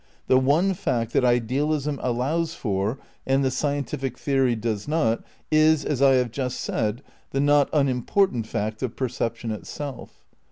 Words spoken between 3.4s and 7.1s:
the scientific theory does not, is, as I have just said,